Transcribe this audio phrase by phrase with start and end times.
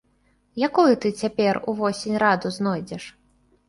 [0.67, 3.03] Якую ты цяпер увосень раду знойдзеш?